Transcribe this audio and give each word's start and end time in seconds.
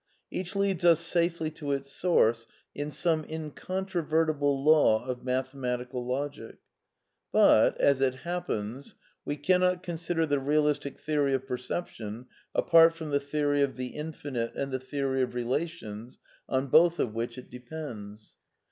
Each 0.31 0.55
leads 0.55 0.83
us 0.83 0.99
safely 0.99 1.51
to 1.51 1.73
its 1.73 1.91
source 1.91 2.47
in 2.73 2.89
some 2.89 3.23
incontrovertible 3.25 4.63
law 4.63 5.05
of 5.05 5.23
mathematical 5.23 6.03
logic. 6.03 6.57
But, 7.31 7.79
as 7.79 8.01
it 8.01 8.15
happens, 8.25 8.95
we 9.25 9.37
cannot 9.37 9.73
i. 9.73 9.81
consider 9.81 10.25
the 10.25 10.39
realistic 10.39 10.99
theory 10.99 11.35
of 11.35 11.45
perception 11.45 12.25
apart 12.55 12.95
from 12.95 13.11
then[Y[ 13.11 13.21
theory 13.21 13.61
of 13.61 13.75
the 13.75 13.89
Infinite 13.89 14.55
and 14.55 14.71
tie 14.71 14.79
theory 14.79 15.21
of 15.21 15.35
relations, 15.35 16.17
on 16.49 16.65
both 16.65 16.97
«of 16.99 17.13
which 17.13 17.37
it 17.37 17.51
depends. 17.51 18.37